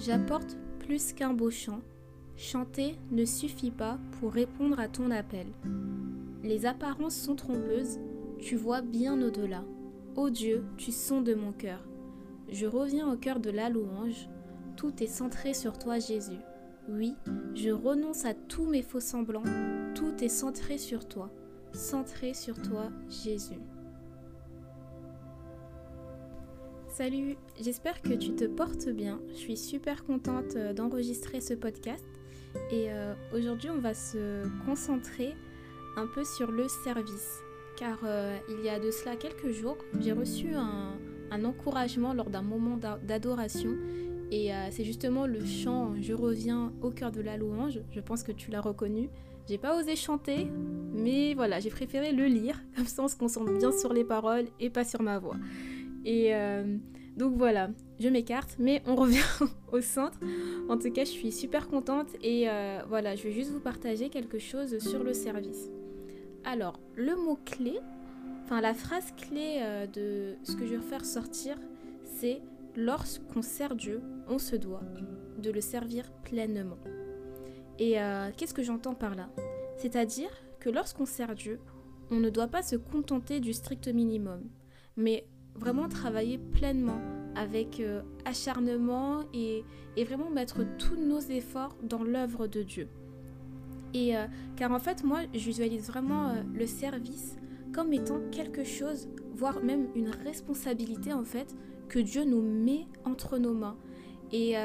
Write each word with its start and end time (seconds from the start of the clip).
J'apporte 0.00 0.56
plus 0.78 1.12
qu'un 1.12 1.34
beau 1.34 1.50
chant. 1.50 1.80
Chanter 2.34 2.96
ne 3.10 3.26
suffit 3.26 3.70
pas 3.70 3.98
pour 4.12 4.32
répondre 4.32 4.80
à 4.80 4.88
ton 4.88 5.10
appel. 5.10 5.46
Les 6.42 6.64
apparences 6.64 7.16
sont 7.16 7.36
trompeuses, 7.36 8.00
tu 8.38 8.56
vois 8.56 8.80
bien 8.80 9.20
au-delà. 9.20 9.62
Ô 10.16 10.30
Dieu, 10.30 10.64
tu 10.78 10.90
sondes 10.90 11.34
mon 11.36 11.52
cœur. 11.52 11.86
Je 12.50 12.64
reviens 12.64 13.12
au 13.12 13.16
cœur 13.18 13.40
de 13.40 13.50
la 13.50 13.68
louange. 13.68 14.30
Tout 14.74 15.02
est 15.02 15.06
centré 15.06 15.52
sur 15.52 15.78
toi, 15.78 15.98
Jésus. 15.98 16.40
Oui, 16.88 17.14
je 17.54 17.68
renonce 17.68 18.24
à 18.24 18.32
tous 18.32 18.64
mes 18.64 18.82
faux 18.82 19.00
semblants. 19.00 19.44
Tout 19.94 20.24
est 20.24 20.30
centré 20.30 20.78
sur 20.78 21.06
toi. 21.06 21.30
Centré 21.74 22.32
sur 22.32 22.60
toi, 22.62 22.88
Jésus. 23.10 23.60
Salut, 27.00 27.38
j'espère 27.58 28.02
que 28.02 28.12
tu 28.12 28.34
te 28.34 28.44
portes 28.44 28.90
bien. 28.90 29.22
Je 29.30 29.36
suis 29.36 29.56
super 29.56 30.04
contente 30.04 30.54
euh, 30.56 30.74
d'enregistrer 30.74 31.40
ce 31.40 31.54
podcast. 31.54 32.04
Et 32.70 32.92
euh, 32.92 33.14
aujourd'hui, 33.34 33.70
on 33.70 33.78
va 33.78 33.94
se 33.94 34.46
concentrer 34.66 35.34
un 35.96 36.06
peu 36.06 36.24
sur 36.24 36.50
le 36.50 36.68
service. 36.84 37.38
Car 37.78 38.00
euh, 38.04 38.36
il 38.50 38.62
y 38.62 38.68
a 38.68 38.78
de 38.78 38.90
cela 38.90 39.16
quelques 39.16 39.50
jours, 39.50 39.78
j'ai 39.98 40.12
reçu 40.12 40.48
un, 40.54 41.42
encouragement 41.42 42.12
lors 42.12 42.28
d'un 42.28 42.42
moment 42.42 42.76
d'adoration. 42.76 43.78
Et 44.30 44.50
c'est 44.70 44.84
justement 44.84 45.26
le 45.26 45.42
chant 45.46 45.94
Je 46.02 46.12
reviens 46.12 46.70
au 46.82 46.90
cœur 46.90 47.12
de 47.12 47.22
la 47.22 47.38
louange. 47.38 47.80
Je 47.92 48.00
pense 48.00 48.22
que 48.22 48.32
tu 48.32 48.50
l'as 48.50 48.60
reconnu. 48.60 49.08
J'ai 49.48 49.56
pas 49.56 49.74
osé 49.78 49.96
chanter, 49.96 50.48
mais 50.92 51.32
voilà, 51.32 51.60
j'ai 51.60 51.70
préféré 51.70 52.12
le 52.12 52.26
lire. 52.26 52.60
Comme 52.76 52.84
ça, 52.84 53.02
on 53.02 53.08
se 53.08 53.16
concentre 53.16 53.56
bien 53.56 53.72
sur 53.72 53.94
les 53.94 54.04
paroles 54.04 54.48
et 54.60 54.68
pas 54.68 54.84
sur 54.84 55.00
ma 55.00 55.18
voix. 55.18 55.36
Et 56.04 56.34
euh, 56.34 56.76
donc 57.16 57.36
voilà, 57.36 57.70
je 57.98 58.08
m'écarte, 58.08 58.56
mais 58.58 58.82
on 58.86 58.96
revient 58.96 59.22
au 59.72 59.80
centre. 59.80 60.18
En 60.68 60.78
tout 60.78 60.90
cas, 60.90 61.04
je 61.04 61.10
suis 61.10 61.32
super 61.32 61.68
contente 61.68 62.08
et 62.22 62.48
euh, 62.48 62.80
voilà, 62.88 63.16
je 63.16 63.24
vais 63.24 63.32
juste 63.32 63.50
vous 63.50 63.60
partager 63.60 64.08
quelque 64.08 64.38
chose 64.38 64.78
sur 64.78 65.02
le 65.02 65.14
service. 65.14 65.70
Alors, 66.44 66.80
le 66.96 67.16
mot-clé, 67.16 67.78
enfin 68.44 68.60
la 68.60 68.74
phrase 68.74 69.12
clé 69.16 69.58
euh, 69.60 69.86
de 69.86 70.36
ce 70.42 70.56
que 70.56 70.66
je 70.66 70.76
vais 70.76 70.82
faire 70.82 71.04
sortir, 71.04 71.56
c'est 72.04 72.40
lorsqu'on 72.76 73.42
sert 73.42 73.74
Dieu, 73.76 74.00
on 74.28 74.38
se 74.38 74.56
doit 74.56 74.82
de 75.38 75.50
le 75.50 75.60
servir 75.60 76.10
pleinement. 76.22 76.78
Et 77.78 77.96
qu'est-ce 78.36 78.52
que 78.52 78.62
j'entends 78.62 78.94
par 78.94 79.14
là? 79.14 79.30
C'est-à-dire 79.78 80.28
que 80.60 80.68
lorsqu'on 80.68 81.06
sert 81.06 81.34
Dieu, 81.34 81.58
on 82.10 82.16
ne 82.16 82.28
doit 82.28 82.48
pas 82.48 82.62
se 82.62 82.76
contenter 82.76 83.40
du 83.40 83.54
strict 83.54 83.88
minimum, 83.88 84.42
mais 84.96 85.26
vraiment 85.54 85.88
travailler 85.88 86.38
pleinement 86.38 87.00
avec 87.34 87.80
euh, 87.80 88.02
acharnement 88.24 89.24
et, 89.34 89.64
vraiment 90.04 90.30
mettre 90.30 90.64
tous 90.78 90.96
nos 90.96 91.20
efforts 91.20 91.76
dans 91.82 92.02
l'œuvre 92.02 92.46
de 92.46 92.62
Dieu. 92.62 92.88
Et 93.92 94.16
euh, 94.16 94.24
car 94.56 94.72
en 94.72 94.78
fait, 94.78 95.04
moi, 95.04 95.20
je 95.34 95.44
visualise 95.44 95.88
vraiment 95.88 96.30
euh, 96.30 96.42
le 96.54 96.66
service 96.66 97.36
comme 97.74 97.92
étant 97.92 98.18
quelque 98.32 98.64
chose, 98.64 99.08
voire 99.34 99.62
même 99.62 99.88
une 99.94 100.10
responsabilité 100.24 101.12
en 101.12 101.24
fait, 101.24 101.54
que 101.88 101.98
Dieu 101.98 102.24
nous 102.24 102.40
met 102.40 102.86
entre 103.04 103.36
nos 103.36 103.52
mains. 103.52 103.76
Et 104.32 104.56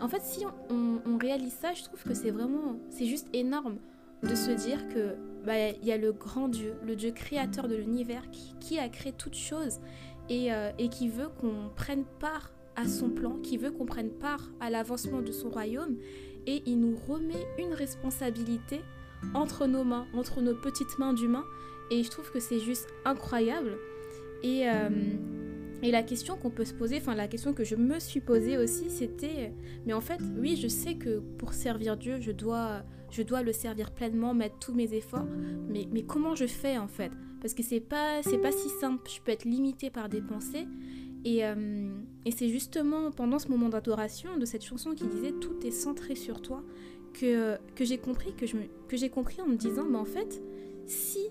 en 0.00 0.08
fait, 0.08 0.22
si 0.22 0.44
on, 0.70 1.18
réalise 1.18 1.54
ça, 1.54 1.72
je 1.72 1.84
trouve 1.84 2.02
que 2.02 2.14
c'est 2.14 2.30
vraiment, 2.30 2.76
c'est 2.90 3.06
juste 3.06 3.28
énorme 3.32 3.78
de 4.22 4.34
se 4.34 4.50
dire 4.50 4.88
que 4.88 5.16
bah, 5.46 5.68
il 5.80 5.86
y 5.86 5.92
a 5.92 5.96
le 5.96 6.12
grand 6.12 6.48
Dieu, 6.48 6.74
le 6.84 6.96
Dieu 6.96 7.12
créateur 7.12 7.68
de 7.68 7.76
l'univers 7.76 8.24
qui, 8.60 8.78
a 8.80 8.88
créé 8.88 9.12
toutes 9.12 9.36
choses 9.36 9.78
euh, 10.30 10.72
et, 10.76 10.88
qui 10.88 11.08
veut 11.08 11.28
qu'on 11.28 11.70
prenne 11.74 12.04
part 12.18 12.50
à 12.74 12.88
son 12.88 13.08
plan, 13.10 13.38
qui 13.38 13.56
veut 13.56 13.70
qu'on 13.70 13.86
prenne 13.86 14.10
part 14.10 14.50
à 14.58 14.70
l'avancement 14.70 15.22
de 15.22 15.30
son 15.30 15.48
royaume 15.48 15.96
et 16.46 16.64
il 16.66 16.80
nous 16.80 16.96
remet 17.08 17.46
une 17.58 17.72
responsabilité 17.72 18.80
entre 19.34 19.66
nos 19.66 19.84
mains, 19.84 20.06
entre 20.14 20.40
nos 20.42 20.54
petites 20.54 20.98
mains 20.98 21.12
d'humains 21.12 21.46
et 21.92 22.02
je 22.02 22.10
trouve 22.10 22.30
que 22.32 22.40
c'est 22.40 22.60
juste 22.60 22.88
incroyable. 23.04 23.78
Et, 24.42 24.68
euh, 24.68 24.90
et 25.82 25.92
la 25.92 26.02
question 26.02 26.36
qu'on 26.36 26.50
peut 26.50 26.64
se 26.64 26.74
poser, 26.74 26.96
enfin 26.96 27.14
la 27.14 27.28
question 27.28 27.54
que 27.54 27.62
je 27.62 27.76
me 27.76 28.00
suis 28.00 28.20
posée 28.20 28.58
aussi 28.58 28.90
c'était 28.90 29.52
mais 29.86 29.92
en 29.92 30.00
fait 30.00 30.20
oui 30.36 30.56
je 30.56 30.66
sais 30.66 30.96
que 30.96 31.20
pour 31.38 31.52
servir 31.52 31.96
Dieu 31.96 32.20
je 32.20 32.32
dois 32.32 32.82
je 33.16 33.22
dois 33.22 33.42
le 33.42 33.52
servir 33.52 33.90
pleinement, 33.92 34.34
mettre 34.34 34.58
tous 34.58 34.74
mes 34.74 34.92
efforts. 34.92 35.26
Mais, 35.68 35.88
mais 35.90 36.02
comment 36.02 36.34
je 36.34 36.46
fais 36.46 36.76
en 36.76 36.88
fait? 36.88 37.12
Parce 37.40 37.54
que 37.54 37.62
c'est 37.62 37.80
pas, 37.80 38.22
c'est 38.22 38.38
pas 38.38 38.52
si 38.52 38.68
simple. 38.80 39.08
Je 39.10 39.20
peux 39.22 39.32
être 39.32 39.44
limitée 39.44 39.90
par 39.90 40.08
des 40.08 40.20
pensées. 40.20 40.66
Et, 41.24 41.44
euh, 41.44 41.88
et 42.24 42.30
c'est 42.30 42.48
justement 42.48 43.10
pendant 43.10 43.38
ce 43.38 43.48
moment 43.48 43.68
d'adoration 43.68 44.36
de 44.36 44.44
cette 44.44 44.64
chanson 44.64 44.94
qui 44.94 45.06
disait 45.06 45.32
Tout 45.32 45.66
est 45.66 45.70
centré 45.70 46.14
sur 46.14 46.42
toi 46.42 46.62
que, 47.14 47.56
que 47.74 47.84
j'ai 47.84 47.98
compris, 47.98 48.34
que, 48.34 48.44
que 48.88 48.96
j'ai 48.96 49.08
compris 49.08 49.40
en 49.40 49.46
me 49.46 49.56
disant 49.56 49.84
Mais 49.84 49.98
en 49.98 50.04
fait, 50.04 50.42
si 50.84 51.30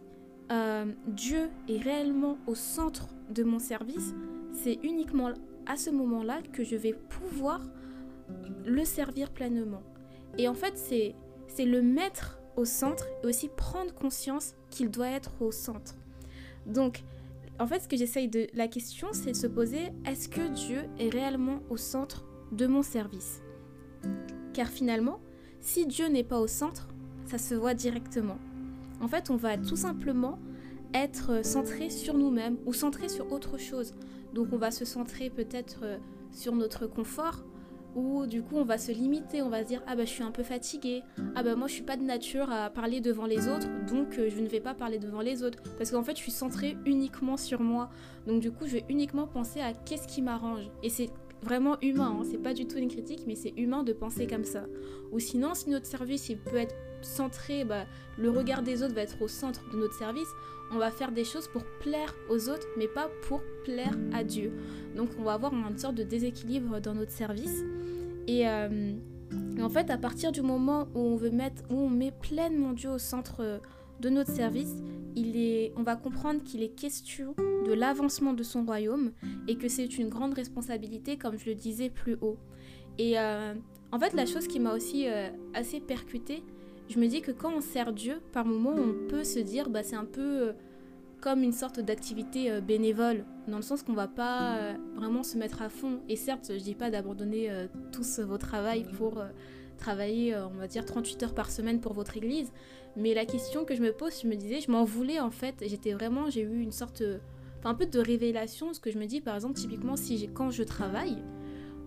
euh, 0.51 0.85
Dieu 1.07 1.49
est 1.69 1.77
réellement 1.77 2.39
au 2.47 2.55
centre 2.55 3.09
de 3.29 3.43
mon 3.43 3.59
service, 3.59 4.13
c'est 4.51 4.79
uniquement 4.83 5.31
à 5.67 5.77
ce 5.77 5.91
moment-là 5.91 6.41
que 6.51 6.63
je 6.63 6.75
vais 6.75 6.93
pouvoir 6.93 7.61
le 8.65 8.83
servir 8.85 9.31
pleinement. 9.31 9.83
Et 10.37 10.47
en 10.47 10.53
fait, 10.53 10.77
c'est 10.77 11.15
c'est 11.55 11.65
le 11.65 11.81
mettre 11.81 12.37
au 12.57 12.65
centre 12.65 13.07
et 13.23 13.27
aussi 13.27 13.49
prendre 13.49 13.93
conscience 13.93 14.55
qu'il 14.69 14.91
doit 14.91 15.07
être 15.07 15.31
au 15.41 15.51
centre. 15.51 15.95
Donc, 16.65 17.03
en 17.59 17.67
fait, 17.67 17.79
ce 17.79 17.87
que 17.87 17.95
j'essaye 17.95 18.27
de... 18.27 18.47
La 18.53 18.67
question, 18.67 19.07
c'est 19.13 19.31
de 19.31 19.37
se 19.37 19.47
poser, 19.47 19.93
est-ce 20.05 20.27
que 20.27 20.47
Dieu 20.49 20.83
est 20.99 21.09
réellement 21.09 21.59
au 21.69 21.77
centre 21.77 22.25
de 22.51 22.67
mon 22.67 22.81
service? 22.81 23.41
Car 24.53 24.67
finalement, 24.67 25.19
si 25.61 25.85
Dieu 25.85 26.07
n'est 26.07 26.23
pas 26.23 26.39
au 26.39 26.47
centre, 26.47 26.89
ça 27.25 27.37
se 27.37 27.55
voit 27.55 27.73
directement. 27.73 28.37
En 29.01 29.07
fait, 29.07 29.29
on 29.29 29.37
va 29.37 29.57
tout 29.57 29.77
simplement 29.77 30.37
être 30.93 31.45
centré 31.45 31.89
sur 31.89 32.15
nous-mêmes 32.15 32.57
ou 32.65 32.73
centré 32.73 33.07
sur 33.07 33.31
autre 33.31 33.57
chose. 33.57 33.93
Donc 34.33 34.49
on 34.51 34.57
va 34.57 34.71
se 34.71 34.83
centrer 34.83 35.29
peut-être 35.29 35.79
euh, 35.83 35.97
sur 36.31 36.53
notre 36.53 36.87
confort, 36.87 37.43
où 37.95 38.25
du 38.25 38.43
coup 38.43 38.57
on 38.57 38.65
va 38.65 38.77
se 38.77 38.91
limiter, 38.91 39.41
on 39.41 39.49
va 39.49 39.63
se 39.63 39.67
dire 39.67 39.81
ah 39.87 39.95
bah 39.95 40.05
je 40.05 40.09
suis 40.09 40.23
un 40.23 40.31
peu 40.31 40.43
fatiguée, 40.43 41.03
ah 41.35 41.43
bah 41.43 41.55
moi 41.55 41.67
je 41.67 41.73
suis 41.73 41.83
pas 41.83 41.97
de 41.97 42.03
nature 42.03 42.51
à 42.51 42.69
parler 42.69 43.01
devant 43.01 43.25
les 43.25 43.47
autres, 43.47 43.67
donc 43.89 44.19
euh, 44.19 44.29
je 44.29 44.39
ne 44.41 44.47
vais 44.47 44.59
pas 44.59 44.73
parler 44.73 44.99
devant 44.99 45.21
les 45.21 45.43
autres. 45.43 45.63
Parce 45.77 45.91
qu'en 45.91 46.03
fait 46.03 46.15
je 46.15 46.21
suis 46.21 46.31
centrée 46.31 46.77
uniquement 46.85 47.37
sur 47.37 47.61
moi. 47.61 47.89
Donc 48.27 48.41
du 48.41 48.51
coup 48.51 48.67
je 48.67 48.73
vais 48.73 48.85
uniquement 48.89 49.27
penser 49.27 49.61
à 49.61 49.73
qu'est-ce 49.73 50.07
qui 50.07 50.21
m'arrange. 50.21 50.69
Et 50.83 50.89
c'est 50.89 51.09
vraiment 51.45 51.77
humain, 51.81 52.17
hein. 52.19 52.23
c'est 52.29 52.41
pas 52.41 52.53
du 52.53 52.67
tout 52.67 52.77
une 52.77 52.89
critique 52.89 53.23
mais 53.27 53.35
c'est 53.35 53.53
humain 53.55 53.83
de 53.83 53.93
penser 53.93 54.27
comme 54.27 54.43
ça. 54.43 54.65
Ou 55.11 55.19
sinon 55.19 55.53
si 55.53 55.69
notre 55.69 55.85
service 55.85 56.29
peut 56.43 56.57
être 56.57 56.75
centré, 57.01 57.63
bah, 57.63 57.85
le 58.17 58.29
regard 58.29 58.63
des 58.63 58.83
autres 58.83 58.95
va 58.95 59.01
être 59.01 59.21
au 59.21 59.27
centre 59.27 59.61
de 59.71 59.77
notre 59.77 59.93
service, 59.93 60.27
on 60.71 60.77
va 60.77 60.91
faire 60.91 61.11
des 61.11 61.23
choses 61.23 61.47
pour 61.47 61.63
plaire 61.79 62.13
aux 62.29 62.49
autres, 62.49 62.67
mais 62.77 62.87
pas 62.87 63.09
pour 63.27 63.41
plaire 63.63 63.95
à 64.13 64.23
Dieu. 64.23 64.51
Donc 64.95 65.09
on 65.19 65.23
va 65.23 65.33
avoir 65.33 65.53
une 65.53 65.77
sorte 65.77 65.95
de 65.95 66.03
déséquilibre 66.03 66.81
dans 66.81 66.95
notre 66.95 67.11
service. 67.11 67.63
Euh, 68.29 68.93
et, 69.57 69.61
en 69.61 69.69
fait, 69.69 69.89
à 69.89 69.97
partir 69.97 70.31
du 70.31 70.41
moment 70.41 70.87
où 70.95 70.99
on 70.99 71.15
veut 71.15 71.29
mettre, 71.29 71.63
où 71.69 71.75
on 71.75 71.89
met 71.89 72.11
pleinement 72.11 72.73
Dieu 72.73 72.89
au 72.89 72.97
centre 72.97 73.41
euh, 73.41 73.59
de 73.99 74.09
notre 74.09 74.31
service, 74.31 74.73
il 75.15 75.37
est, 75.37 75.73
on 75.77 75.83
va 75.83 75.95
comprendre 75.95 76.43
qu'il 76.43 76.61
est 76.63 76.75
question 76.75 77.35
de 77.65 77.73
l'avancement 77.73 78.33
de 78.33 78.43
son 78.43 78.65
royaume 78.65 79.11
et 79.47 79.55
que 79.55 79.67
c'est 79.67 79.97
une 79.97 80.09
grande 80.09 80.33
responsabilité, 80.33 81.17
comme 81.17 81.37
je 81.37 81.45
le 81.45 81.55
disais 81.55 81.89
plus 81.89 82.17
haut. 82.21 82.37
Et 82.97 83.17
euh, 83.17 83.53
en 83.91 83.99
fait, 83.99 84.13
la 84.13 84.25
chose 84.25 84.47
qui 84.47 84.59
m'a 84.59 84.73
aussi 84.73 85.07
assez 85.53 85.79
percutée, 85.79 86.43
je 86.89 86.99
me 86.99 87.07
dis 87.07 87.21
que 87.21 87.31
quand 87.31 87.53
on 87.53 87.61
sert 87.61 87.93
Dieu, 87.93 88.21
par 88.31 88.45
moment, 88.45 88.75
on 88.75 89.07
peut 89.07 89.23
se 89.23 89.39
dire, 89.39 89.69
bah, 89.69 89.83
c'est 89.83 89.95
un 89.95 90.05
peu 90.05 90.53
comme 91.25 91.41
une 91.41 91.53
sorte 91.53 91.79
d'activité 91.79 92.51
euh, 92.51 92.61
bénévole, 92.61 93.25
dans 93.47 93.55
le 93.55 93.63
sens 93.63 93.81
qu'on 93.81 93.93
va 93.93 94.07
pas 94.07 94.57
euh, 94.57 94.73
vraiment 94.95 95.23
se 95.23 95.39
mettre 95.39 95.63
à 95.63 95.69
fond. 95.69 96.01
Et 96.07 96.15
certes, 96.15 96.51
je 96.53 96.63
dis 96.63 96.75
pas 96.75 96.91
d'abandonner 96.91 97.49
euh, 97.49 97.65
tous 97.91 98.19
vos 98.19 98.37
travail 98.37 98.85
pour 98.95 99.23
travailler, 99.77 100.35
on 100.35 100.57
va 100.57 100.67
dire, 100.67 100.85
38 100.85 101.23
heures 101.23 101.33
par 101.33 101.51
semaine 101.51 101.79
pour 101.79 101.93
votre 101.93 102.17
église. 102.17 102.51
Mais 102.95 103.13
la 103.13 103.25
question 103.25 103.65
que 103.65 103.75
je 103.75 103.81
me 103.81 103.91
pose, 103.91 104.21
je 104.21 104.27
me 104.27 104.35
disais, 104.35 104.61
je 104.61 104.71
m'en 104.71 104.83
voulais 104.85 105.19
en 105.19 105.31
fait. 105.31 105.63
J'étais 105.67 105.93
vraiment, 105.93 106.29
j'ai 106.29 106.41
eu 106.41 106.61
une 106.61 106.71
sorte, 106.71 107.03
enfin 107.59 107.69
un 107.71 107.75
peu 107.75 107.85
de 107.85 107.99
révélation, 107.99 108.73
ce 108.73 108.79
que 108.79 108.91
je 108.91 108.97
me 108.97 109.05
dis, 109.05 109.21
par 109.21 109.35
exemple, 109.35 109.55
typiquement, 109.55 109.95
si 109.95 110.29
quand 110.33 110.49
je 110.51 110.63
travaille, 110.63 111.17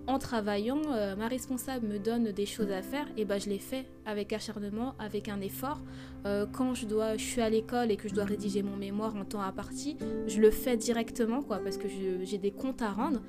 en 0.09 0.19
travaillant, 0.19 0.81
euh, 0.87 1.15
ma 1.17 1.29
responsable 1.29 1.87
me 1.87 1.99
donne 1.99 2.33
des 2.33 2.47
choses 2.47 2.71
à 2.71 2.81
faire, 2.81 3.07
et 3.19 3.27
bah 3.27 3.39
je 3.39 3.51
les 3.51 3.59
fais 3.59 3.85
avec 4.07 4.33
acharnement, 4.33 4.95
avec 4.99 5.29
un 5.29 5.41
effort. 5.43 5.83
Euh, 6.25 6.47
quand 6.51 6.75
je 6.75 6.87
dois, 6.87 7.19
je 7.19 7.25
suis 7.25 7.43
à 7.43 7.51
l'école 7.51 7.91
et 7.91 7.97
que 7.97 8.09
je 8.09 8.15
dois 8.15 8.25
rédiger 8.25 8.63
mon 8.63 8.75
mémoire 8.75 9.15
en 9.17 9.27
temps 9.27 9.43
à 9.43 9.53
partie, 9.53 9.99
je 10.27 10.41
le 10.41 10.51
fais 10.51 10.79
directement, 10.79 11.43
quoi, 11.43 11.59
parce 11.59 11.77
que 11.77 11.89
j'ai 12.23 12.39
des 12.39 12.51
comptes 12.51 12.81
à 12.81 12.91
rendre. 12.91 13.21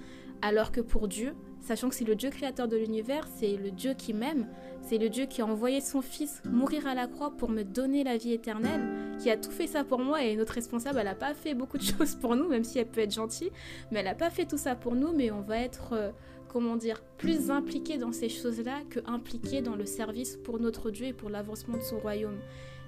Alors 0.42 0.72
que 0.72 0.80
pour 0.80 1.10
Dieu, 1.10 1.36
sachant 1.62 1.90
que 1.90 1.96
c'est 1.96 2.06
le 2.06 2.16
Dieu 2.16 2.30
créateur 2.30 2.68
de 2.68 2.78
l'univers, 2.78 3.28
c'est 3.36 3.58
le 3.58 3.72
Dieu 3.72 3.94
qui 3.94 4.14
m'aime, 4.14 4.48
c'est 4.82 4.98
le 4.98 5.10
Dieu 5.10 5.26
qui 5.26 5.42
a 5.42 5.46
envoyé 5.46 5.82
son 5.82 6.02
Fils 6.02 6.42
mourir 6.46 6.88
à 6.88 6.96
la 6.96 7.08
croix 7.08 7.32
pour 7.32 7.50
me 7.50 7.64
donner 7.64 8.04
la 8.04 8.18
vie 8.18 8.34
éternelle, 8.34 8.82
qui 9.20 9.30
a 9.30 9.38
tout 9.38 9.52
fait 9.52 9.68
ça 9.68 9.84
pour 9.84 10.00
moi 10.00 10.24
et 10.24 10.36
notre 10.36 10.54
responsable, 10.54 11.00
elle 11.00 11.06
n'a 11.06 11.16
pas 11.16 11.34
fait 11.34 11.54
beaucoup 11.54 11.78
de 11.78 11.84
choses 11.98 12.16
pour 12.16 12.36
nous, 12.36 12.48
même 12.48 12.64
si 12.64 12.80
elle 12.80 12.88
peut 12.88 13.02
être 13.02 13.14
gentille, 13.14 13.52
mais 13.92 14.00
elle 14.00 14.06
n'a 14.06 14.16
pas 14.16 14.30
fait 14.30 14.46
tout 14.46 14.58
ça 14.58 14.76
pour 14.76 14.96
nous, 14.96 15.14
mais 15.14 15.32
on 15.32 15.42
va 15.42 15.60
être... 15.60 15.94
Euh, 15.94 16.12
comment 16.52 16.76
dire, 16.76 17.04
plus 17.20 17.52
impliqué 17.52 18.00
dans 18.00 18.12
ces 18.12 18.28
choses-là 18.28 18.80
que 18.90 19.00
impliqué 19.06 19.62
dans 19.62 19.76
le 19.76 19.86
service 19.86 20.36
pour 20.36 20.60
notre 20.60 20.90
Dieu 20.90 21.06
et 21.06 21.14
pour 21.14 21.30
l'avancement 21.30 21.78
de 21.78 21.84
son 21.84 22.00
royaume. 22.00 22.40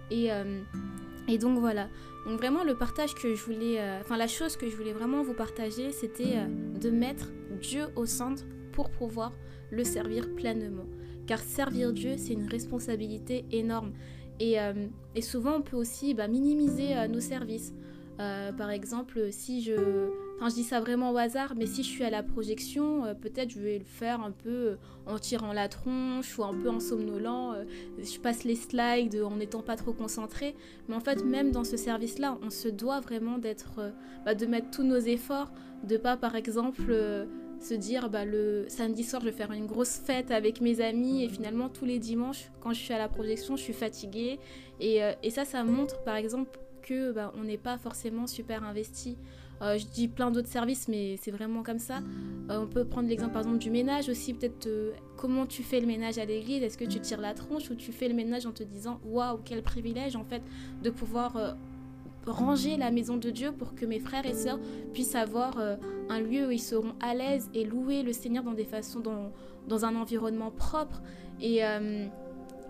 Et, 0.09 0.31
euh, 0.31 0.63
et 1.27 1.37
donc 1.37 1.59
voilà. 1.59 1.87
Donc 2.25 2.39
vraiment 2.39 2.63
le 2.63 2.75
partage 2.75 3.13
que 3.13 3.35
je 3.35 3.43
voulais, 3.43 3.79
euh, 3.79 3.99
enfin 4.01 4.17
la 4.17 4.27
chose 4.27 4.57
que 4.57 4.67
je 4.67 4.75
voulais 4.75 4.93
vraiment 4.93 5.21
vous 5.21 5.35
partager, 5.35 5.91
c'était 5.91 6.37
de 6.81 6.89
mettre 6.89 7.27
Dieu 7.61 7.85
au 7.95 8.07
centre 8.07 8.43
pour 8.71 8.89
pouvoir 8.89 9.33
le 9.71 9.83
servir 9.83 10.33
pleinement. 10.35 10.85
Car 11.27 11.39
servir 11.39 11.93
Dieu, 11.93 12.15
c'est 12.17 12.33
une 12.33 12.47
responsabilité 12.47 13.45
énorme. 13.51 13.93
Et, 14.39 14.57
et, 15.13 15.21
souvent, 15.21 15.57
on 15.57 15.61
peut 15.61 15.77
aussi 15.77 16.15
bah, 16.15 16.27
minimiser 16.27 16.95
nos 17.07 17.19
services. 17.19 17.73
par 18.17 18.71
exemple, 18.71 19.27
si 19.29 19.61
je, 19.61 20.09
Enfin, 20.41 20.49
je 20.49 20.55
dis 20.55 20.63
ça 20.63 20.79
vraiment 20.79 21.11
au 21.11 21.17
hasard, 21.17 21.53
mais 21.55 21.67
si 21.67 21.83
je 21.83 21.87
suis 21.89 22.03
à 22.03 22.09
la 22.09 22.23
projection, 22.23 23.05
euh, 23.05 23.13
peut-être 23.13 23.51
je 23.51 23.59
vais 23.59 23.77
le 23.77 23.85
faire 23.85 24.21
un 24.21 24.31
peu 24.31 24.49
euh, 24.49 24.75
en 25.05 25.19
tirant 25.19 25.53
la 25.53 25.69
tronche 25.69 26.35
ou 26.39 26.43
un 26.43 26.55
peu 26.55 26.67
en 26.67 26.79
somnolant. 26.79 27.53
Euh, 27.53 27.63
je 27.99 28.19
passe 28.19 28.43
les 28.43 28.55
slides 28.55 29.21
en 29.21 29.35
n'étant 29.35 29.61
pas 29.61 29.75
trop 29.75 29.93
concentré. 29.93 30.55
Mais 30.89 30.95
en 30.95 30.99
fait, 30.99 31.23
même 31.23 31.51
dans 31.51 31.63
ce 31.63 31.77
service-là, 31.77 32.39
on 32.41 32.49
se 32.49 32.69
doit 32.69 33.01
vraiment 33.01 33.37
d'être, 33.37 33.93
bah, 34.25 34.33
de 34.33 34.47
mettre 34.47 34.71
tous 34.71 34.81
nos 34.81 34.97
efforts, 34.97 35.51
de 35.87 35.95
pas, 35.95 36.17
par 36.17 36.33
exemple, 36.35 36.91
se 37.61 37.73
dire 37.73 38.09
bah, 38.09 38.25
le 38.25 38.65
samedi 38.67 39.03
soir, 39.03 39.21
je 39.21 39.27
vais 39.27 39.35
faire 39.35 39.51
une 39.51 39.67
grosse 39.67 39.97
fête 39.97 40.31
avec 40.31 40.61
mes 40.61 40.81
amis 40.81 41.23
et 41.23 41.29
finalement 41.29 41.69
tous 41.69 41.85
les 41.85 41.99
dimanches, 41.99 42.51
quand 42.59 42.73
je 42.73 42.79
suis 42.79 42.93
à 42.93 42.97
la 42.97 43.07
projection, 43.07 43.55
je 43.55 43.61
suis 43.61 43.73
fatiguée. 43.73 44.39
Et, 44.79 44.99
et 45.21 45.29
ça, 45.29 45.45
ça 45.45 45.63
montre, 45.63 46.03
par 46.03 46.15
exemple, 46.15 46.59
que 46.81 47.11
bah, 47.11 47.31
on 47.37 47.43
n'est 47.43 47.57
pas 47.57 47.77
forcément 47.77 48.25
super 48.25 48.63
investi 48.63 49.17
euh, 49.61 49.77
je 49.77 49.85
dis 49.85 50.07
plein 50.07 50.31
d'autres 50.31 50.47
services, 50.47 50.87
mais 50.87 51.17
c'est 51.21 51.31
vraiment 51.31 51.61
comme 51.61 51.77
ça. 51.77 51.99
Euh, 52.49 52.61
on 52.61 52.67
peut 52.67 52.83
prendre 52.83 53.07
l'exemple 53.07 53.33
par 53.33 53.43
exemple 53.43 53.59
du 53.59 53.69
ménage 53.69 54.09
aussi, 54.09 54.33
peut-être 54.33 54.65
euh, 54.65 54.91
comment 55.17 55.45
tu 55.45 55.61
fais 55.61 55.79
le 55.79 55.85
ménage 55.85 56.17
à 56.17 56.25
l'église? 56.25 56.63
Est-ce 56.63 56.77
que 56.77 56.85
tu 56.85 56.99
tires 56.99 57.21
la 57.21 57.33
tronche 57.33 57.69
ou 57.69 57.75
tu 57.75 57.91
fais 57.91 58.07
le 58.07 58.15
ménage 58.15 58.45
en 58.47 58.51
te 58.51 58.63
disant 58.63 58.99
waouh, 59.05 59.39
quel 59.45 59.61
privilège 59.61 60.15
en 60.15 60.23
fait 60.23 60.41
de 60.81 60.89
pouvoir 60.89 61.55
ranger 62.25 62.77
la 62.77 62.91
maison 62.91 63.17
de 63.17 63.29
Dieu 63.29 63.51
pour 63.51 63.75
que 63.75 63.85
mes 63.85 63.99
frères 63.99 64.25
et 64.25 64.33
sœurs 64.33 64.59
puissent 64.93 65.15
avoir 65.15 65.57
un 66.09 66.19
lieu 66.19 66.47
où 66.47 66.51
ils 66.51 66.59
seront 66.59 66.93
à 66.99 67.13
l'aise 67.15 67.49
et 67.53 67.65
louer 67.65 68.03
le 68.03 68.13
Seigneur 68.13 68.43
dans 68.43 68.53
des 68.53 68.65
façons, 68.65 68.99
dans, 68.99 69.31
dans 69.67 69.85
un 69.85 69.95
environnement 69.95 70.51
propre. 70.51 71.01
Et, 71.39 71.61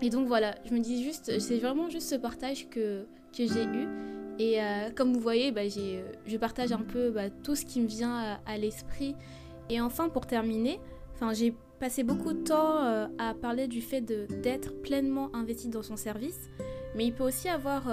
et 0.00 0.10
donc 0.10 0.26
voilà, 0.26 0.54
je 0.64 0.74
me 0.74 0.80
dis 0.80 1.02
juste, 1.02 1.38
c'est 1.38 1.58
vraiment 1.58 1.88
juste 1.88 2.08
ce 2.08 2.16
partage 2.16 2.68
que, 2.68 3.06
que 3.36 3.46
j'ai 3.46 3.64
eu. 3.64 3.86
Et 4.38 4.60
euh, 4.60 4.90
comme 4.94 5.12
vous 5.12 5.20
voyez, 5.20 5.52
bah, 5.52 5.60
euh, 5.62 6.02
je 6.26 6.36
partage 6.36 6.72
un 6.72 6.82
peu 6.82 7.10
bah, 7.10 7.30
tout 7.30 7.54
ce 7.54 7.64
qui 7.64 7.80
me 7.80 7.86
vient 7.86 8.38
à, 8.44 8.58
l'esprit. 8.58 9.14
Et 9.70 9.80
enfin, 9.80 10.08
pour 10.08 10.26
terminer, 10.26 10.80
j'ai 11.32 11.54
passé 11.78 12.02
beaucoup 12.02 12.32
de 12.32 12.42
temps 12.42 12.84
euh, 12.84 13.06
à 13.18 13.34
parler 13.34 13.68
du 13.68 13.80
fait 13.80 14.00
d'être 14.00 14.82
pleinement 14.82 15.30
investi 15.34 15.68
dans 15.68 15.82
son 15.82 15.96
service. 15.96 16.50
Mais 16.96 17.06
il 17.06 17.12
peut 17.12 17.24
aussi 17.24 17.48
avoir, 17.48 17.84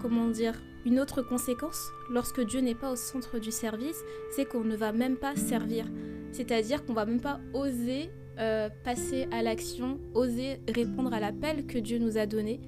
comment 0.00 0.28
dire, 0.28 0.54
une 0.86 1.00
autre 1.00 1.22
conséquence 1.22 1.90
lorsque 2.10 2.40
Dieu 2.40 2.60
n'est 2.60 2.74
pas 2.74 2.90
au 2.90 2.96
centre 2.96 3.38
du 3.38 3.50
service, 3.50 4.00
c'est 4.34 4.44
qu'on 4.44 4.64
ne 4.64 4.76
va 4.76 4.92
même 4.92 5.16
pas 5.16 5.36
servir. 5.36 5.86
C'est-à-dire 6.32 6.84
qu'on 6.84 6.94
va 6.94 7.06
même 7.06 7.20
pas 7.20 7.40
oser 7.54 8.10
passer 8.84 9.28
à 9.32 9.42
l'action, 9.42 10.00
oser 10.14 10.62
répondre 10.66 11.12
à 11.12 11.20
l'appel 11.20 11.66
que 11.66 11.76
Dieu 11.76 11.98
nous 11.98 12.16
a 12.16 12.24
donné 12.24 12.58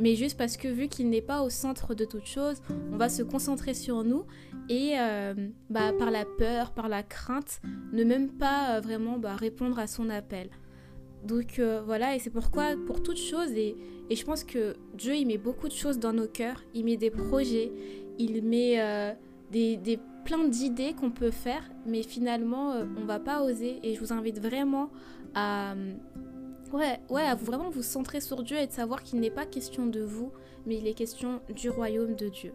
mais 0.00 0.16
juste 0.16 0.38
parce 0.38 0.56
que 0.56 0.66
vu 0.66 0.88
qu'il 0.88 1.10
n'est 1.10 1.20
pas 1.20 1.42
au 1.42 1.50
centre 1.50 1.94
de 1.94 2.06
toute 2.06 2.26
chose, 2.26 2.62
on 2.90 2.96
va 2.96 3.08
se 3.08 3.22
concentrer 3.22 3.74
sur 3.74 4.02
nous 4.02 4.24
et 4.68 4.94
euh, 4.98 5.34
bah, 5.68 5.92
par 5.98 6.10
la 6.10 6.24
peur, 6.24 6.72
par 6.72 6.88
la 6.88 7.02
crainte, 7.02 7.60
ne 7.92 8.02
même 8.02 8.30
pas 8.30 8.76
euh, 8.76 8.80
vraiment 8.80 9.18
bah, 9.18 9.36
répondre 9.36 9.78
à 9.78 9.86
son 9.86 10.08
appel. 10.08 10.48
Donc 11.24 11.58
euh, 11.58 11.82
voilà, 11.84 12.16
et 12.16 12.18
c'est 12.18 12.30
pourquoi 12.30 12.74
pour 12.86 13.02
toute 13.02 13.18
chose, 13.18 13.50
et, 13.52 13.76
je 14.10 14.24
pense 14.24 14.42
que 14.42 14.74
Dieu, 14.94 15.14
il 15.14 15.26
met 15.26 15.38
beaucoup 15.38 15.68
de 15.68 15.72
choses 15.72 15.98
dans 15.98 16.12
nos 16.12 16.26
cœurs, 16.26 16.64
il 16.74 16.84
met 16.84 16.96
des 16.96 17.10
projets, 17.10 17.70
il 18.18 18.42
met 18.42 19.14
des, 19.52 19.76
des, 19.76 20.00
plein 20.24 20.48
d'idées 20.48 20.94
qu'on 20.94 21.12
peut 21.12 21.30
faire, 21.30 21.62
mais 21.86 22.02
finalement, 22.02 22.74
on 23.00 23.04
va 23.04 23.20
pas 23.20 23.44
oser, 23.44 23.78
et 23.84 23.94
je 23.94 24.00
vous 24.00 24.12
invite 24.12 24.40
vraiment 24.40 24.90
à 25.34 25.74
Ouais, 26.72 27.00
ouais, 27.08 27.22
à 27.22 27.34
vraiment 27.34 27.68
vous 27.68 27.82
centrer 27.82 28.20
sur 28.20 28.44
Dieu 28.44 28.56
et 28.56 28.66
de 28.68 28.72
savoir 28.72 29.02
qu'il 29.02 29.18
n'est 29.18 29.30
pas 29.30 29.44
question 29.44 29.86
de 29.86 30.00
vous, 30.00 30.30
mais 30.66 30.76
il 30.76 30.86
est 30.86 30.94
question 30.94 31.40
du 31.52 31.68
royaume 31.68 32.14
de 32.14 32.28
Dieu. 32.28 32.52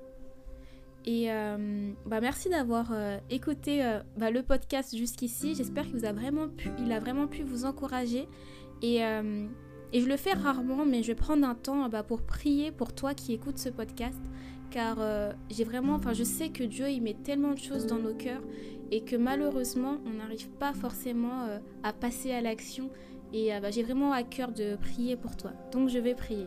Et 1.08 1.32
euh, 1.32 1.92
bah 2.08 2.20
merci 2.20 2.50
d'avoir 2.50 2.88
euh, 2.92 3.20
écouté 3.30 3.86
euh, 3.86 4.00
bah, 4.18 4.32
le 4.32 4.42
podcast 4.42 4.96
jusqu'ici. 4.96 5.54
J'espère 5.54 5.86
qu'il 5.86 6.04
a 6.06 6.14
vraiment 6.14 6.48
pu, 6.48 6.70
a 6.92 7.00
vraiment 7.00 7.28
pu 7.28 7.44
vous 7.44 7.66
encourager. 7.66 8.28
Et, 8.82 8.98
et 8.98 10.02
je 10.02 10.08
le 10.08 10.18
fais 10.18 10.34
rarement, 10.34 10.86
mais 10.86 11.02
je 11.02 11.08
vais 11.08 11.16
prendre 11.16 11.48
un 11.48 11.56
temps 11.56 11.88
bah, 11.90 12.04
pour 12.04 12.22
prier 12.22 12.72
pour 12.72 12.94
toi 12.94 13.14
qui 13.14 13.34
écoutes 13.34 13.58
ce 13.58 13.70
podcast, 13.70 14.20
car 14.70 14.98
j'ai 15.50 15.64
vraiment, 15.64 15.94
enfin, 15.94 16.14
je 16.14 16.24
sais 16.24 16.50
que 16.50 16.64
Dieu 16.64 16.90
il 16.90 17.02
met 17.02 17.16
tellement 17.16 17.54
de 17.54 17.58
choses 17.58 17.88
dans 17.88 17.98
nos 17.98 18.14
cœurs 18.14 18.44
et 18.92 19.02
que 19.02 19.16
malheureusement 19.16 19.98
on 20.06 20.18
n'arrive 20.18 20.50
pas 20.50 20.74
forcément 20.74 21.48
à 21.84 21.94
passer 21.94 22.32
à 22.32 22.42
l'action. 22.42 22.92
Et 23.34 23.50
bah, 23.60 23.72
j'ai 23.72 23.82
vraiment 23.82 24.12
à 24.12 24.24
cœur 24.24 24.52
de 24.52 24.76
prier 24.76 25.16
pour 25.16 25.36
toi. 25.38 25.52
Donc 25.72 25.90
je 25.90 25.98
vais 25.98 26.14
prier. 26.14 26.46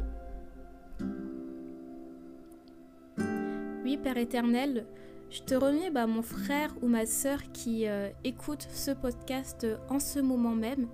Père 3.96 4.18
éternel, 4.18 4.86
je 5.30 5.40
te 5.40 5.54
remets 5.54 5.90
bah, 5.90 6.06
mon 6.06 6.22
frère 6.22 6.74
ou 6.82 6.88
ma 6.88 7.06
sœur 7.06 7.40
qui 7.52 7.86
euh, 7.86 8.10
écoute 8.24 8.66
ce 8.70 8.90
podcast 8.90 9.66
en 9.88 9.98
ce 9.98 10.20
moment 10.20 10.54
même. 10.54 10.88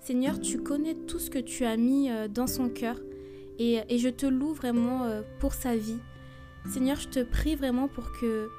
Seigneur, 0.00 0.40
tu 0.40 0.58
connais 0.58 0.94
tout 0.94 1.18
ce 1.18 1.30
que 1.30 1.38
tu 1.38 1.64
as 1.64 1.76
mis 1.76 2.10
euh, 2.10 2.28
dans 2.28 2.46
son 2.46 2.68
cœur 2.68 3.00
et, 3.58 3.82
je 3.98 4.08
te 4.08 4.26
loue 4.26 4.52
vraiment 4.52 5.08
pour 5.40 5.54
sa 5.54 5.76
vie. 5.76 5.98
Seigneur, 6.66 6.98
je 7.00 7.08
te 7.08 7.20
prie 7.20 7.54
vraiment 7.54 7.88
pour 7.88 8.12
que 8.20 8.50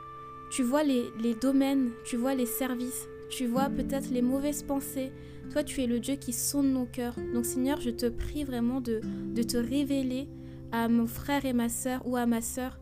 tu 0.51 0.63
vois 0.63 0.83
les, 0.83 1.05
les 1.21 1.35
domaines, 1.35 1.91
tu 2.03 2.17
vois 2.17 2.33
les 2.33 2.47
services, 2.47 3.07
tu 3.29 3.45
vois 3.45 3.69
peut-être 3.69 4.09
les 4.09 4.23
mauvaises 4.23 4.63
pensées, 4.63 5.11
toi, 5.51 5.63
tu 5.63 5.81
es 5.81 5.87
le 5.87 5.99
Dieu 5.99 6.15
qui 6.15 6.33
sonde 6.33 6.67
nos 6.67 6.85
cœurs. 6.85 7.15
Donc, 7.33 7.45
Seigneur, 7.45 7.79
je 7.79 7.89
te 7.89 8.07
prie 8.07 8.43
vraiment 8.43 8.81
de, 8.81 9.01
de 9.33 9.43
te 9.43 9.57
révéler 9.57 10.27
à 10.71 10.89
mon 10.89 11.07
frère 11.07 11.45
et 11.45 11.53
ma 11.53 11.69
sœur 11.69 12.01
ou 12.05 12.17
à 12.17 12.25
ma 12.25 12.41
sœur. 12.41 12.79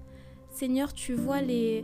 Seigneur, 0.56 0.94
tu 0.94 1.14
vois 1.14 1.42
les, 1.42 1.84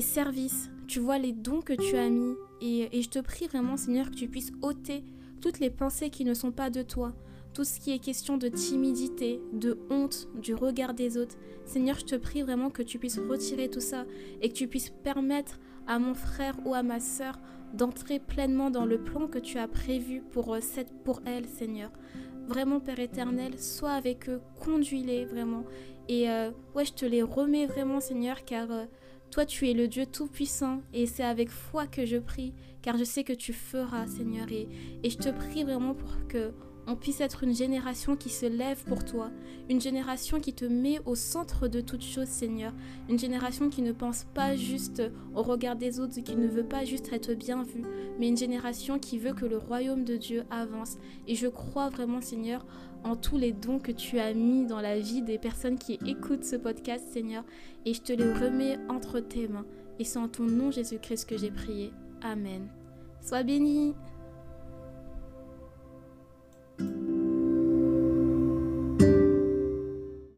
services, 0.00 0.70
tu 0.86 1.00
vois 1.00 1.18
les 1.18 1.32
dons 1.32 1.60
que 1.60 1.72
tu 1.72 1.96
as 1.96 2.08
mis. 2.08 2.36
Et, 2.60 3.02
je 3.02 3.08
te 3.08 3.18
prie 3.18 3.48
vraiment, 3.48 3.76
Seigneur, 3.76 4.12
que 4.12 4.14
tu 4.14 4.28
puisses 4.28 4.52
ôter 4.62 5.02
toutes 5.40 5.58
les 5.58 5.70
pensées 5.70 6.08
qui 6.08 6.24
ne 6.24 6.32
sont 6.32 6.52
pas 6.52 6.70
de 6.70 6.82
toi 6.82 7.12
tout 7.52 7.64
ce 7.64 7.80
qui 7.80 7.90
est 7.90 7.98
question 7.98 8.36
de 8.36 8.48
timidité, 8.48 9.40
de 9.54 9.78
honte, 9.88 10.28
du 10.34 10.54
regard 10.54 10.92
des 10.92 11.16
autres. 11.16 11.36
Seigneur, 11.64 11.98
je 11.98 12.04
te 12.04 12.14
prie 12.14 12.42
vraiment 12.42 12.68
que 12.68 12.82
tu 12.82 12.98
puisses 12.98 13.18
retirer 13.18 13.70
tout 13.70 13.80
ça 13.80 14.04
et 14.42 14.50
que 14.50 14.54
tu 14.54 14.68
puisses 14.68 14.90
permettre 14.90 15.58
à 15.86 15.98
mon 15.98 16.12
frère 16.12 16.54
ou 16.66 16.74
à 16.74 16.82
ma 16.82 17.00
sœur 17.00 17.40
d'entrer 17.72 18.18
pleinement 18.18 18.70
dans 18.70 18.84
le 18.84 19.02
plan 19.02 19.26
que 19.26 19.38
tu 19.38 19.56
as 19.56 19.68
prévu 19.68 20.20
pour, 20.32 20.52
euh, 20.52 20.60
elle, 21.24 21.46
Seigneur. 21.46 21.90
Vraiment, 22.46 22.78
Père 22.80 23.00
éternel, 23.00 23.58
sois 23.58 23.92
avec 23.92 24.28
eux, 24.28 24.40
conduis-les 24.60 25.24
vraiment. 25.24 25.64
Et 26.08 26.30
euh, 26.30 26.50
ouais, 26.74 26.84
je 26.84 26.92
te 26.92 27.04
les 27.04 27.22
remets 27.22 27.66
vraiment, 27.66 28.00
Seigneur, 28.00 28.44
car 28.44 28.70
euh, 28.70 28.84
toi, 29.30 29.44
tu 29.44 29.68
es 29.68 29.74
le 29.74 29.88
Dieu 29.88 30.06
Tout-Puissant 30.06 30.80
et 30.92 31.06
c'est 31.06 31.24
avec 31.24 31.50
foi 31.50 31.86
que 31.86 32.06
je 32.06 32.16
prie, 32.16 32.54
car 32.82 32.96
je 32.96 33.04
sais 33.04 33.24
que 33.24 33.32
tu 33.32 33.52
feras, 33.52 34.06
Seigneur. 34.06 34.46
Et, 34.52 34.68
et 35.02 35.10
je 35.10 35.18
te 35.18 35.28
prie 35.30 35.64
vraiment 35.64 35.94
pour 35.94 36.28
que 36.28 36.52
on 36.86 36.96
puisse 36.96 37.20
être 37.20 37.42
une 37.42 37.54
génération 37.54 38.16
qui 38.16 38.28
se 38.28 38.46
lève 38.46 38.84
pour 38.84 39.04
toi, 39.04 39.30
une 39.68 39.80
génération 39.80 40.38
qui 40.38 40.52
te 40.52 40.64
met 40.64 41.00
au 41.04 41.14
centre 41.14 41.68
de 41.68 41.80
toutes 41.80 42.04
choses, 42.04 42.28
Seigneur, 42.28 42.72
une 43.08 43.18
génération 43.18 43.68
qui 43.68 43.82
ne 43.82 43.92
pense 43.92 44.24
pas 44.34 44.54
juste 44.56 45.02
au 45.34 45.42
regard 45.42 45.76
des 45.76 45.98
autres, 45.98 46.20
qui 46.20 46.36
ne 46.36 46.46
veut 46.46 46.64
pas 46.64 46.84
juste 46.84 47.12
être 47.12 47.34
bien 47.34 47.62
vue, 47.62 47.84
mais 48.18 48.28
une 48.28 48.36
génération 48.36 48.98
qui 48.98 49.18
veut 49.18 49.34
que 49.34 49.46
le 49.46 49.58
royaume 49.58 50.04
de 50.04 50.16
Dieu 50.16 50.44
avance. 50.50 50.96
Et 51.26 51.34
je 51.34 51.48
crois 51.48 51.88
vraiment, 51.88 52.20
Seigneur, 52.20 52.64
en 53.04 53.16
tous 53.16 53.36
les 53.36 53.52
dons 53.52 53.78
que 53.78 53.92
tu 53.92 54.18
as 54.18 54.34
mis 54.34 54.66
dans 54.66 54.80
la 54.80 54.98
vie 54.98 55.22
des 55.22 55.38
personnes 55.38 55.78
qui 55.78 55.98
écoutent 56.06 56.44
ce 56.44 56.56
podcast, 56.56 57.04
Seigneur, 57.12 57.44
et 57.84 57.94
je 57.94 58.02
te 58.02 58.12
les 58.12 58.32
remets 58.32 58.78
entre 58.88 59.20
tes 59.20 59.48
mains. 59.48 59.66
Et 59.98 60.04
c'est 60.04 60.18
en 60.18 60.28
ton 60.28 60.44
nom, 60.44 60.70
Jésus-Christ, 60.70 61.28
que 61.28 61.38
j'ai 61.38 61.50
prié. 61.50 61.92
Amen. 62.22 62.68
Sois 63.20 63.42
béni. 63.42 63.94